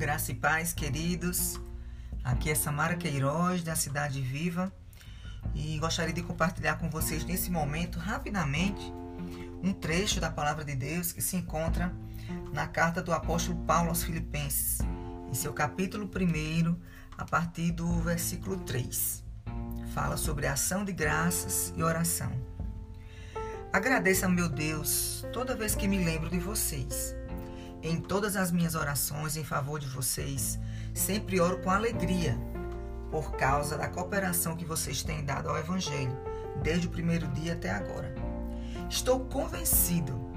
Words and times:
Graça 0.00 0.32
e 0.32 0.34
paz, 0.34 0.72
queridos. 0.72 1.60
Aqui 2.24 2.48
é 2.48 2.54
Samara 2.54 2.96
Queiroz, 2.96 3.62
da 3.62 3.76
Cidade 3.76 4.22
Viva, 4.22 4.72
e 5.54 5.78
gostaria 5.78 6.14
de 6.14 6.22
compartilhar 6.22 6.76
com 6.76 6.88
vocês 6.88 7.22
nesse 7.22 7.50
momento, 7.50 7.98
rapidamente, 7.98 8.80
um 9.62 9.74
trecho 9.74 10.18
da 10.18 10.30
Palavra 10.30 10.64
de 10.64 10.74
Deus 10.74 11.12
que 11.12 11.20
se 11.20 11.36
encontra 11.36 11.92
na 12.50 12.66
carta 12.66 13.02
do 13.02 13.12
apóstolo 13.12 13.58
Paulo 13.66 13.90
aos 13.90 14.02
Filipenses, 14.02 14.78
em 15.30 15.34
seu 15.34 15.52
capítulo 15.52 16.06
1, 16.06 16.76
a 17.18 17.26
partir 17.26 17.70
do 17.70 18.00
versículo 18.00 18.56
3. 18.60 19.22
Fala 19.92 20.16
sobre 20.16 20.46
ação 20.46 20.82
de 20.82 20.92
graças 20.92 21.74
e 21.76 21.82
oração. 21.82 22.32
Agradeça 23.70 24.26
meu 24.26 24.48
Deus 24.48 25.26
toda 25.30 25.54
vez 25.54 25.74
que 25.74 25.86
me 25.86 26.02
lembro 26.02 26.30
de 26.30 26.38
vocês 26.38 27.19
em 27.82 28.00
todas 28.00 28.36
as 28.36 28.50
minhas 28.50 28.74
orações 28.74 29.36
em 29.36 29.44
favor 29.44 29.78
de 29.78 29.86
vocês, 29.86 30.58
sempre 30.94 31.40
oro 31.40 31.58
com 31.58 31.70
alegria 31.70 32.38
por 33.10 33.32
causa 33.32 33.76
da 33.76 33.88
cooperação 33.88 34.56
que 34.56 34.64
vocês 34.64 35.02
têm 35.02 35.24
dado 35.24 35.48
ao 35.48 35.58
Evangelho, 35.58 36.16
desde 36.62 36.86
o 36.86 36.90
primeiro 36.90 37.26
dia 37.28 37.54
até 37.54 37.70
agora. 37.70 38.14
Estou 38.88 39.20
convencido 39.20 40.30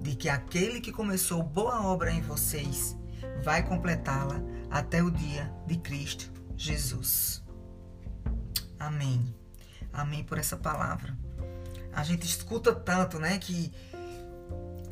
de 0.00 0.14
que 0.14 0.28
aquele 0.28 0.80
que 0.80 0.92
começou 0.92 1.42
boa 1.42 1.82
obra 1.86 2.10
em 2.10 2.20
vocês 2.20 2.96
vai 3.42 3.62
completá-la 3.62 4.40
até 4.70 5.02
o 5.02 5.10
dia 5.10 5.52
de 5.66 5.76
Cristo 5.78 6.30
Jesus. 6.56 7.42
Amém. 8.78 9.34
Amém 9.92 10.22
por 10.22 10.38
essa 10.38 10.56
palavra. 10.56 11.16
A 11.92 12.02
gente 12.02 12.24
escuta 12.24 12.74
tanto, 12.74 13.18
né, 13.18 13.38
que 13.38 13.72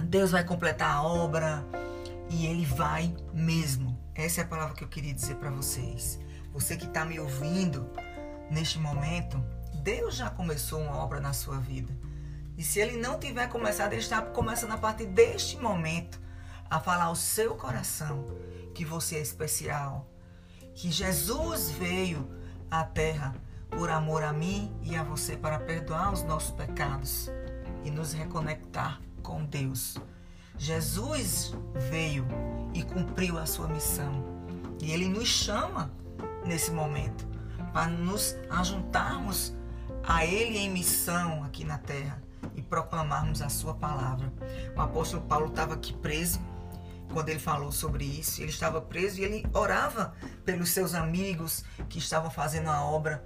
Deus 0.05 0.31
vai 0.31 0.45
completar 0.45 0.91
a 0.91 1.03
obra, 1.03 1.65
e 2.29 2.47
ele 2.47 2.65
vai 2.65 3.15
mesmo. 3.33 3.99
Essa 4.15 4.41
é 4.41 4.45
a 4.45 4.49
palavra 4.49 4.75
que 4.75 4.85
eu 4.85 4.89
queria 4.89 5.15
dizer 5.15 5.37
para 5.37 5.51
vocês. 5.51 6.19
Você 6.53 6.77
que 6.77 6.87
está 6.87 7.05
me 7.05 7.21
ouvindo 7.21 7.91
neste 8.51 8.79
momento, 8.79 9.43
Deus 9.83 10.17
já 10.17 10.31
começou 10.31 10.81
uma 10.81 10.97
obra 10.97 11.21
na 11.21 11.33
sua 11.33 11.59
vida. 11.59 11.93
E 12.57 12.63
se 12.63 12.81
ele 12.81 12.97
não 12.97 13.19
tiver 13.19 13.49
começado, 13.49 13.93
ele 13.93 14.01
está 14.01 14.23
começando 14.23 14.73
a 14.73 14.79
partir 14.79 15.07
deste 15.07 15.59
momento 15.59 16.21
a 16.71 16.81
falar 16.81 17.05
ao 17.05 17.15
seu 17.15 17.55
coração 17.55 18.27
que 18.75 18.85
você 18.85 19.17
é 19.17 19.21
especial, 19.21 20.11
que 20.75 20.91
Jesus 20.91 21.71
veio 21.71 22.29
à 22.71 22.85
terra 22.85 23.35
por 23.71 23.91
amor 23.91 24.23
a 24.23 24.33
mim 24.33 24.75
e 24.83 24.97
a 24.97 25.03
você 25.03 25.37
para 25.37 25.59
perdoar 25.59 26.13
os 26.13 26.23
nossos 26.23 26.51
pecados 26.51 27.31
e 27.85 27.91
nos 27.91 28.13
reconectar 28.13 29.01
com 29.23 29.45
Deus. 29.45 29.97
Jesus 30.59 31.55
veio 31.91 32.27
e 32.73 32.83
cumpriu 32.83 33.39
a 33.39 33.47
sua 33.47 33.69
missão. 33.69 34.25
E 34.81 34.93
ele 34.93 35.09
nos 35.09 35.29
chama 35.29 35.91
nesse 36.45 36.71
momento 36.71 37.27
para 37.73 37.89
nos 37.89 38.37
ajuntarmos 38.51 39.55
a 40.03 40.25
ele 40.25 40.59
em 40.59 40.71
missão 40.71 41.43
aqui 41.45 41.65
na 41.65 41.79
terra 41.79 42.23
e 42.55 42.63
proclamarmos 42.63 43.43
a 43.43 43.49
sua 43.49 43.75
palavra. 43.75 44.33
O 44.77 44.81
apóstolo 44.81 45.23
Paulo 45.23 45.49
estava 45.49 45.75
aqui 45.75 45.93
preso 45.93 46.41
quando 47.13 47.29
ele 47.29 47.39
falou 47.39 47.73
sobre 47.73 48.05
isso. 48.05 48.41
Ele 48.41 48.51
estava 48.51 48.81
preso 48.81 49.21
e 49.21 49.25
ele 49.25 49.47
orava 49.53 50.15
pelos 50.45 50.71
seus 50.71 50.95
amigos 50.95 51.65
que 51.89 51.99
estavam 51.99 52.31
fazendo 52.31 52.69
a 52.69 52.83
obra 52.83 53.25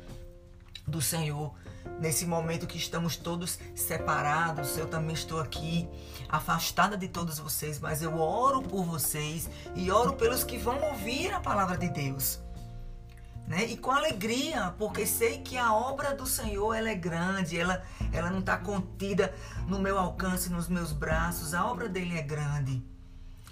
do 0.90 1.00
Senhor 1.00 1.54
nesse 2.00 2.24
momento 2.26 2.66
que 2.66 2.78
estamos 2.78 3.16
todos 3.16 3.58
separados, 3.74 4.76
eu 4.76 4.86
também 4.86 5.14
estou 5.14 5.40
aqui, 5.40 5.88
afastada 6.28 6.96
de 6.96 7.08
todos 7.08 7.38
vocês, 7.38 7.78
mas 7.78 8.02
eu 8.02 8.18
oro 8.18 8.62
por 8.62 8.84
vocês 8.84 9.48
e 9.74 9.90
oro 9.90 10.14
pelos 10.14 10.42
que 10.42 10.58
vão 10.58 10.80
ouvir 10.82 11.32
a 11.32 11.40
palavra 11.40 11.76
de 11.76 11.88
Deus. 11.88 12.40
Né? 13.46 13.64
E 13.66 13.76
com 13.76 13.90
alegria, 13.90 14.74
porque 14.78 15.04
sei 15.04 15.38
que 15.38 15.58
a 15.58 15.74
obra 15.74 16.14
do 16.14 16.26
Senhor 16.26 16.72
ela 16.72 16.88
é 16.88 16.94
grande, 16.94 17.58
ela, 17.58 17.82
ela 18.12 18.30
não 18.30 18.38
está 18.38 18.56
contida 18.56 19.34
no 19.66 19.78
meu 19.78 19.98
alcance, 19.98 20.50
nos 20.50 20.68
meus 20.68 20.92
braços, 20.92 21.52
a 21.52 21.66
obra 21.66 21.88
dele 21.88 22.16
é 22.16 22.22
grande. 22.22 22.82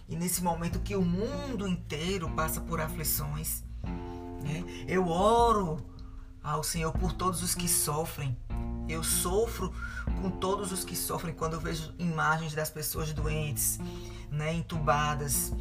E 0.08 0.16
nesse 0.16 0.42
momento 0.42 0.78
que 0.78 0.94
o 0.96 1.02
mundo 1.02 1.66
inteiro 1.66 2.30
passa 2.30 2.60
por 2.60 2.80
aflições, 2.80 3.62
né? 4.42 4.64
eu 4.86 5.08
oro 5.08 5.84
ao 6.43 6.62
Senhor 6.62 6.93
por 6.93 7.12
todos 7.12 7.43
os 7.43 7.54
que 7.54 7.69
sofrem. 7.69 8.37
Eu 8.88 9.04
sofro 9.04 9.72
com 10.22 10.31
todos 10.31 10.72
os 10.72 10.84
que 10.84 10.97
sofrem 10.97 11.34
quando 11.34 11.54
eu 11.54 11.60
vejo 11.60 11.94
imagens 11.99 12.54
das 12.54 12.71
pessoas 12.71 13.12
doentes, 13.12 13.78
né, 14.31 14.54
entubadas. 14.54 15.53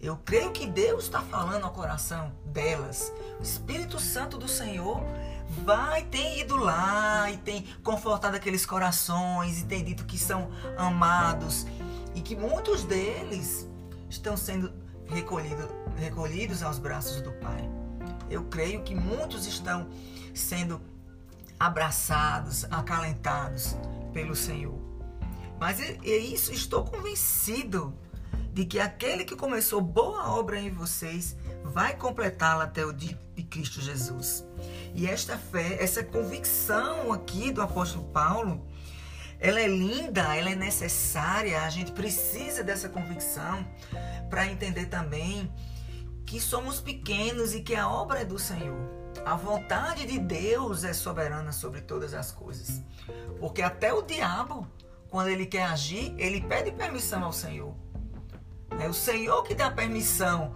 Eu 0.00 0.16
creio 0.16 0.52
que 0.52 0.66
Deus 0.66 1.04
está 1.04 1.20
falando 1.20 1.64
ao 1.64 1.72
coração 1.72 2.32
delas. 2.46 3.12
O 3.40 3.42
Espírito 3.42 3.98
Santo 3.98 4.38
do 4.38 4.46
Senhor 4.46 5.02
vai, 5.64 6.04
tem 6.04 6.40
ido 6.40 6.56
lá 6.56 7.30
e 7.30 7.36
tem 7.38 7.66
confortado 7.82 8.36
aqueles 8.36 8.64
corações 8.64 9.60
e 9.60 9.64
tem 9.64 9.82
dito 9.82 10.04
que 10.04 10.18
são 10.18 10.50
amados 10.76 11.66
e 12.14 12.20
que 12.20 12.36
muitos 12.36 12.84
deles 12.84 13.68
estão 14.08 14.36
sendo 14.36 14.72
recolhido, 15.06 15.68
recolhidos 15.96 16.62
aos 16.62 16.78
braços 16.78 17.20
do 17.20 17.32
Pai. 17.32 17.85
Eu 18.30 18.44
creio 18.44 18.82
que 18.82 18.94
muitos 18.94 19.46
estão 19.46 19.88
sendo 20.34 20.80
abraçados, 21.58 22.64
acalentados 22.64 23.76
pelo 24.12 24.36
Senhor. 24.36 24.78
Mas 25.58 25.80
é, 25.80 25.96
isso, 26.04 26.52
estou 26.52 26.84
convencido 26.84 27.94
de 28.52 28.64
que 28.64 28.78
aquele 28.78 29.24
que 29.24 29.36
começou 29.36 29.80
boa 29.80 30.30
obra 30.30 30.58
em 30.58 30.70
vocês 30.70 31.36
vai 31.62 31.96
completá-la 31.96 32.64
até 32.64 32.84
o 32.84 32.92
dia 32.92 33.18
de 33.34 33.42
Cristo 33.42 33.80
Jesus. 33.80 34.46
E 34.94 35.06
esta 35.06 35.36
fé, 35.36 35.82
essa 35.82 36.02
convicção 36.02 37.12
aqui 37.12 37.50
do 37.50 37.60
apóstolo 37.60 38.04
Paulo, 38.06 38.66
ela 39.38 39.60
é 39.60 39.66
linda, 39.66 40.34
ela 40.34 40.50
é 40.50 40.54
necessária, 40.54 41.60
a 41.62 41.70
gente 41.70 41.92
precisa 41.92 42.62
dessa 42.64 42.88
convicção 42.88 43.66
para 44.30 44.46
entender 44.46 44.86
também 44.86 45.52
que 46.26 46.40
somos 46.40 46.80
pequenos 46.80 47.54
e 47.54 47.62
que 47.62 47.74
a 47.74 47.88
obra 47.88 48.20
é 48.20 48.24
do 48.24 48.38
Senhor. 48.38 48.90
A 49.24 49.36
vontade 49.36 50.04
de 50.04 50.18
Deus 50.18 50.84
é 50.84 50.92
soberana 50.92 51.52
sobre 51.52 51.80
todas 51.80 52.12
as 52.12 52.32
coisas. 52.32 52.82
Porque 53.40 53.62
até 53.62 53.92
o 53.94 54.02
diabo, 54.02 54.66
quando 55.08 55.28
ele 55.28 55.46
quer 55.46 55.64
agir, 55.64 56.14
ele 56.18 56.40
pede 56.40 56.72
permissão 56.72 57.24
ao 57.24 57.32
Senhor. 57.32 57.74
É 58.78 58.88
o 58.88 58.92
Senhor 58.92 59.42
que 59.44 59.54
dá 59.54 59.70
permissão 59.70 60.52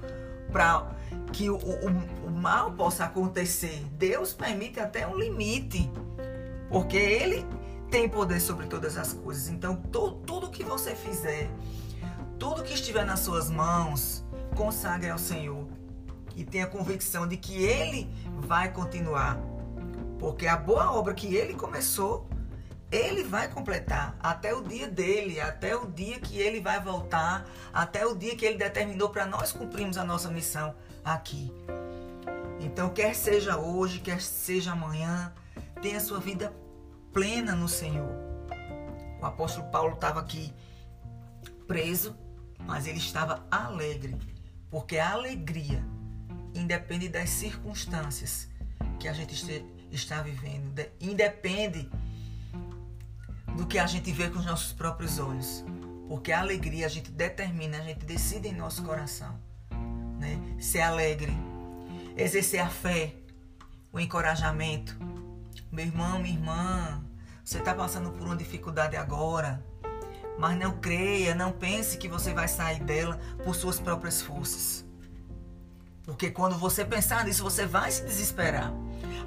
para 0.52 0.94
que 1.32 1.48
o, 1.48 1.56
o, 1.56 2.26
o, 2.26 2.30
mal 2.30 2.72
possa 2.72 3.04
acontecer. 3.04 3.84
Deus 3.92 4.32
permite 4.32 4.80
até 4.80 5.06
um 5.06 5.16
limite. 5.16 5.90
Porque 6.68 6.96
Ele 6.96 7.46
tem 7.90 8.08
poder 8.08 8.40
sobre 8.40 8.66
todas 8.66 8.96
as 8.96 9.12
coisas. 9.12 9.48
Então, 9.48 9.76
to, 9.76 10.12
tudo 10.26 10.50
que 10.50 10.62
você 10.62 10.94
fizer, 10.94 11.50
tudo 12.40 12.62
que 12.62 12.72
estiver 12.72 13.04
nas 13.04 13.20
suas 13.20 13.50
mãos, 13.50 14.24
consagre 14.56 15.10
ao 15.10 15.18
Senhor 15.18 15.68
e 16.34 16.42
tenha 16.42 16.66
convicção 16.66 17.28
de 17.28 17.36
que 17.36 17.62
Ele 17.62 18.10
vai 18.38 18.72
continuar. 18.72 19.38
Porque 20.18 20.46
a 20.46 20.56
boa 20.56 20.90
obra 20.90 21.12
que 21.12 21.34
Ele 21.34 21.52
começou, 21.52 22.26
Ele 22.90 23.22
vai 23.22 23.46
completar 23.46 24.16
até 24.18 24.54
o 24.54 24.62
dia 24.62 24.88
dele, 24.88 25.38
até 25.38 25.76
o 25.76 25.86
dia 25.86 26.18
que 26.18 26.38
Ele 26.38 26.60
vai 26.60 26.80
voltar, 26.80 27.46
até 27.74 28.06
o 28.06 28.16
dia 28.16 28.34
que 28.34 28.46
Ele 28.46 28.56
determinou 28.56 29.10
para 29.10 29.26
nós 29.26 29.52
cumprirmos 29.52 29.98
a 29.98 30.04
nossa 30.04 30.30
missão 30.30 30.74
aqui. 31.04 31.52
Então, 32.58 32.88
quer 32.88 33.14
seja 33.14 33.58
hoje, 33.58 34.00
quer 34.00 34.20
seja 34.22 34.72
amanhã, 34.72 35.30
tenha 35.82 36.00
sua 36.00 36.18
vida 36.18 36.54
plena 37.12 37.54
no 37.54 37.68
Senhor. 37.68 38.10
O 39.20 39.26
apóstolo 39.26 39.70
Paulo 39.70 39.94
estava 39.94 40.20
aqui 40.20 40.54
preso, 41.66 42.16
mas 42.66 42.86
ele 42.86 42.98
estava 42.98 43.46
alegre, 43.50 44.16
porque 44.70 44.98
a 44.98 45.12
alegria 45.12 45.84
independe 46.54 47.08
das 47.08 47.30
circunstâncias 47.30 48.48
que 48.98 49.08
a 49.08 49.12
gente 49.12 49.64
está 49.90 50.22
vivendo, 50.22 50.84
independe 51.00 51.90
do 53.56 53.66
que 53.66 53.78
a 53.78 53.86
gente 53.86 54.12
vê 54.12 54.30
com 54.30 54.38
os 54.38 54.46
nossos 54.46 54.72
próprios 54.72 55.18
olhos. 55.18 55.64
Porque 56.08 56.32
a 56.32 56.40
alegria 56.40 56.86
a 56.86 56.88
gente 56.88 57.10
determina, 57.10 57.78
a 57.78 57.82
gente 57.82 58.04
decide 58.04 58.48
em 58.48 58.52
nosso 58.52 58.82
coração. 58.82 59.38
Né? 60.18 60.40
Ser 60.58 60.80
alegre, 60.80 61.32
exercer 62.16 62.60
a 62.60 62.68
fé, 62.68 63.14
o 63.92 64.00
encorajamento. 64.00 64.98
Meu 65.70 65.86
irmão, 65.86 66.18
minha 66.18 66.34
irmã, 66.34 67.04
você 67.44 67.58
está 67.58 67.74
passando 67.74 68.10
por 68.10 68.26
uma 68.26 68.36
dificuldade 68.36 68.96
agora, 68.96 69.64
mas 70.40 70.58
não 70.58 70.72
creia, 70.72 71.34
não 71.34 71.52
pense 71.52 71.98
que 71.98 72.08
você 72.08 72.32
vai 72.32 72.48
sair 72.48 72.82
dela 72.82 73.20
por 73.44 73.54
suas 73.54 73.78
próprias 73.78 74.22
forças. 74.22 74.86
Porque 76.02 76.30
quando 76.30 76.56
você 76.56 76.82
pensar 76.82 77.26
nisso, 77.26 77.42
você 77.42 77.66
vai 77.66 77.90
se 77.90 78.02
desesperar. 78.04 78.72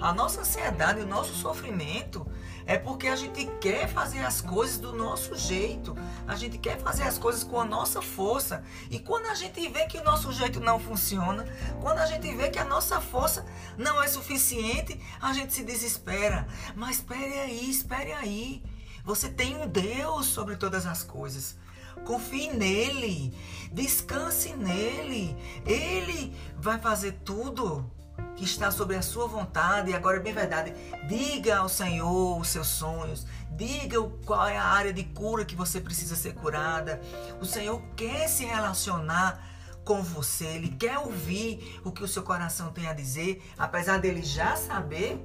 A 0.02 0.12
nossa 0.12 0.42
ansiedade, 0.42 1.02
o 1.02 1.06
nosso 1.06 1.36
sofrimento 1.36 2.26
é 2.66 2.80
porque 2.80 3.08
a 3.08 3.16
gente 3.16 3.46
quer 3.62 3.88
fazer 3.88 4.26
as 4.26 4.42
coisas 4.42 4.80
do 4.80 4.92
nosso 4.92 5.36
jeito. 5.36 5.96
A 6.28 6.36
gente 6.36 6.58
quer 6.58 6.80
fazer 6.80 7.04
as 7.04 7.20
coisas 7.20 7.44
com 7.44 7.60
a 7.60 7.64
nossa 7.64 8.02
força. 8.02 8.64
E 8.90 8.98
quando 8.98 9.28
a 9.28 9.36
gente 9.36 9.70
vê 9.70 9.86
que 9.86 10.00
o 10.00 10.04
nosso 10.04 10.34
jeito 10.34 10.60
não 10.60 10.80
funciona, 10.80 11.46
quando 11.80 12.00
a 12.00 12.08
gente 12.08 12.36
vê 12.36 12.50
que 12.50 12.58
a 12.58 12.66
nossa 12.66 13.00
força 13.00 13.46
não 13.78 14.02
é 14.02 14.08
suficiente, 14.08 15.00
a 15.22 15.32
gente 15.32 15.54
se 15.54 15.64
desespera. 15.64 16.48
Mas 16.76 16.96
espere 16.96 17.40
aí, 17.40 17.70
espere 17.70 18.14
aí. 18.14 18.64
Você 19.04 19.28
tem 19.30 19.58
um 19.58 19.68
Deus 19.68 20.28
sobre 20.28 20.56
todas 20.56 20.86
as 20.86 21.04
coisas. 21.04 21.58
Confie 22.06 22.52
nele, 22.52 23.34
descanse 23.72 24.54
nele. 24.54 25.36
Ele 25.66 26.34
vai 26.58 26.80
fazer 26.80 27.20
tudo 27.24 27.90
que 28.36 28.46
está 28.46 28.72
sobre 28.72 28.96
a 28.96 29.02
sua 29.02 29.28
vontade. 29.28 29.92
E 29.92 29.94
agora 29.94 30.18
é 30.18 30.20
bem 30.22 30.34
verdade. 30.34 30.74
Diga 31.08 31.58
ao 31.58 31.70
Senhor 31.70 32.40
os 32.40 32.48
seus 32.48 32.68
sonhos. 32.68 33.26
Diga 33.52 34.02
qual 34.26 34.48
é 34.48 34.58
a 34.58 34.64
área 34.64 34.94
de 34.94 35.04
cura 35.04 35.46
que 35.46 35.56
você 35.56 35.82
precisa 35.82 36.16
ser 36.16 36.34
curada. 36.36 37.02
O 37.42 37.46
Senhor 37.46 37.82
quer 37.96 38.28
se 38.28 38.46
relacionar 38.46 39.52
com 39.84 40.02
você. 40.02 40.46
Ele 40.46 40.70
quer 40.70 40.98
ouvir 41.00 41.82
o 41.84 41.92
que 41.92 42.04
o 42.04 42.08
seu 42.08 42.24
coração 42.24 42.72
tem 42.72 42.88
a 42.88 42.94
dizer, 42.94 43.44
apesar 43.58 44.00
dele 44.00 44.22
já 44.24 44.56
saber, 44.56 45.22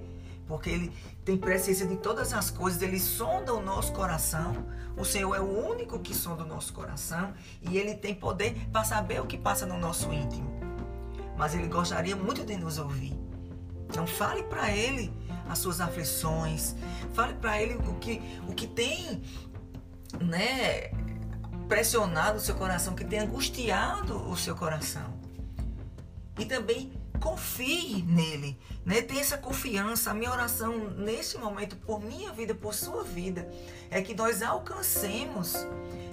porque 0.48 0.70
ele 0.70 0.92
tem 1.24 1.36
presciência 1.36 1.86
de 1.86 1.96
todas 1.96 2.32
as 2.32 2.50
coisas, 2.50 2.82
ele 2.82 2.98
sonda 2.98 3.54
o 3.54 3.62
nosso 3.62 3.92
coração. 3.92 4.66
O 4.96 5.04
Senhor 5.04 5.34
é 5.36 5.40
o 5.40 5.68
único 5.68 6.00
que 6.00 6.14
sonda 6.14 6.42
o 6.42 6.46
nosso 6.46 6.72
coração 6.72 7.32
e 7.62 7.78
ele 7.78 7.94
tem 7.94 8.14
poder 8.14 8.68
para 8.72 8.82
saber 8.82 9.20
o 9.20 9.26
que 9.26 9.38
passa 9.38 9.64
no 9.66 9.78
nosso 9.78 10.12
íntimo 10.12 10.58
mas 11.38 11.54
ele 11.54 11.68
gostaria 11.68 12.16
muito 12.16 12.44
de 12.44 12.56
nos 12.56 12.78
ouvir. 12.78 13.16
Então 13.88 14.06
fale 14.06 14.42
para 14.42 14.70
ele 14.72 15.10
as 15.48 15.60
suas 15.60 15.80
aflições, 15.80 16.74
fale 17.14 17.34
para 17.34 17.62
ele 17.62 17.74
o 17.74 17.94
que, 17.94 18.20
o 18.46 18.52
que 18.52 18.66
tem, 18.66 19.22
né, 20.20 20.90
pressionado 21.68 22.38
o 22.38 22.40
seu 22.40 22.56
coração, 22.56 22.92
o 22.92 22.96
que 22.96 23.04
tem 23.04 23.20
angustiado 23.20 24.28
o 24.28 24.36
seu 24.36 24.54
coração. 24.56 25.16
E 26.38 26.44
também 26.44 26.92
confie 27.18 28.02
nele, 28.02 28.58
né? 28.84 29.02
Tenha 29.02 29.20
essa 29.20 29.38
confiança. 29.38 30.10
A 30.10 30.14
minha 30.14 30.30
oração 30.30 30.90
neste 30.90 31.38
momento, 31.38 31.76
por 31.76 32.00
minha 32.00 32.32
vida, 32.32 32.54
por 32.54 32.74
sua 32.74 33.04
vida, 33.04 33.48
é 33.90 34.00
que 34.00 34.14
nós 34.14 34.42
alcancemos 34.42 35.54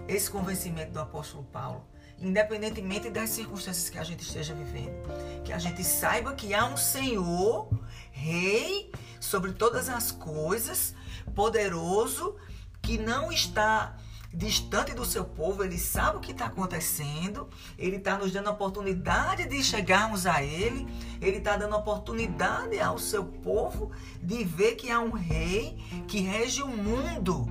esse 0.08 0.30
convencimento 0.30 0.92
do 0.92 1.00
apóstolo 1.00 1.44
Paulo 1.46 1.86
independentemente 2.20 3.10
das 3.10 3.30
circunstâncias 3.30 3.90
que 3.90 3.98
a 3.98 4.04
gente 4.04 4.22
esteja 4.22 4.54
vivendo. 4.54 4.96
Que 5.44 5.52
a 5.52 5.58
gente 5.58 5.84
saiba 5.84 6.34
que 6.34 6.54
há 6.54 6.66
um 6.66 6.78
Senhor, 6.78 7.70
Rei 8.12 8.92
sobre 9.20 9.52
todas 9.52 9.90
as 9.90 10.12
coisas, 10.12 10.96
poderoso, 11.34 12.36
que 12.82 12.98
não 12.98 13.32
está 13.32 13.98
distante 14.36 14.94
do 14.94 15.06
seu 15.06 15.24
povo, 15.24 15.64
ele 15.64 15.78
sabe 15.78 16.18
o 16.18 16.20
que 16.20 16.32
está 16.32 16.48
acontecendo, 16.48 17.48
ele 17.78 17.96
está 17.96 18.18
nos 18.18 18.32
dando 18.32 18.50
a 18.50 18.52
oportunidade 18.52 19.48
de 19.48 19.64
chegarmos 19.64 20.28
a 20.28 20.44
ele, 20.44 20.86
ele 21.22 21.38
está 21.38 21.56
dando 21.56 21.76
oportunidade 21.76 22.80
ao 22.80 23.00
seu 23.00 23.24
povo 23.24 23.92
de 24.22 24.44
ver 24.44 24.76
que 24.76 24.92
há 24.92 25.00
um 25.00 25.12
rei 25.12 25.78
que 26.08 26.20
rege 26.20 26.62
o 26.62 26.68
mundo. 26.68 27.46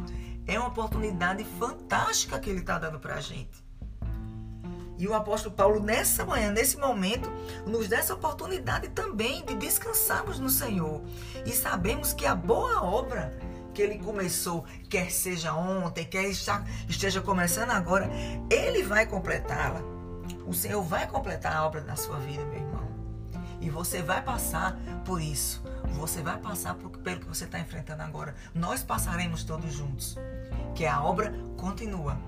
É 0.46 0.58
uma 0.58 0.69
oportunidade 0.69 1.42
fantástica 1.58 2.38
que 2.38 2.50
ele 2.50 2.60
está 2.60 2.78
dando 2.78 3.00
para 3.00 3.14
a 3.14 3.20
gente. 3.20 3.64
E 4.96 5.08
o 5.08 5.14
apóstolo 5.14 5.54
Paulo, 5.54 5.81
nessa 5.81 6.25
manhã, 6.25 6.50
nesse 6.52 6.76
momento, 6.76 7.28
nos 7.66 7.88
dá 7.88 7.96
essa 7.96 8.14
oportunidade 8.14 8.88
também 8.90 9.44
de 9.44 9.54
descansarmos 9.54 10.38
no 10.38 10.48
Senhor. 10.48 11.02
E 11.44 11.50
sabemos 11.50 12.12
que 12.12 12.26
a 12.26 12.34
boa 12.34 12.82
obra 12.82 13.36
que 13.74 13.82
ele 13.82 13.98
começou, 13.98 14.64
quer 14.88 15.10
seja 15.10 15.52
ontem, 15.52 16.04
quer 16.04 16.30
esteja 16.88 17.20
começando 17.20 17.70
agora, 17.70 18.08
ele 18.48 18.82
vai 18.84 19.04
completá-la. 19.04 19.82
O 20.46 20.54
Senhor 20.54 20.82
vai 20.82 21.06
completar 21.06 21.56
a 21.56 21.66
obra 21.66 21.82
na 21.82 21.96
sua 21.96 22.18
vida, 22.20 22.44
meu 22.46 22.60
irmão. 22.60 22.88
E 23.60 23.68
você 23.68 24.00
vai 24.00 24.22
passar 24.22 24.78
por 25.04 25.20
isso. 25.20 25.62
Você 25.94 26.22
vai 26.22 26.38
passar 26.38 26.74
por, 26.74 26.90
pelo 26.98 27.20
que 27.20 27.26
você 27.26 27.44
está 27.44 27.58
enfrentando 27.58 28.02
agora. 28.02 28.34
Nós 28.54 28.82
passaremos 28.82 29.42
todos 29.42 29.72
juntos. 29.72 30.16
Que 30.74 30.86
a 30.86 31.02
obra 31.02 31.32
continua. 31.56 32.18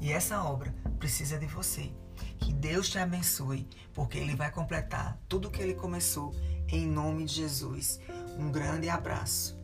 E 0.00 0.12
essa 0.12 0.42
obra 0.42 0.74
precisa 0.98 1.38
de 1.38 1.46
você. 1.46 1.92
Que 2.38 2.52
Deus 2.52 2.88
te 2.88 2.98
abençoe, 2.98 3.68
porque 3.92 4.18
Ele 4.18 4.34
vai 4.34 4.50
completar 4.50 5.18
tudo 5.28 5.48
o 5.48 5.50
que 5.50 5.60
Ele 5.60 5.74
começou. 5.74 6.34
Em 6.68 6.86
nome 6.86 7.24
de 7.24 7.34
Jesus. 7.34 8.00
Um 8.38 8.50
grande 8.50 8.88
abraço. 8.88 9.58